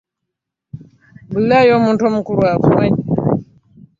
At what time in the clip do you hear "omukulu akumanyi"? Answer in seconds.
2.09-3.01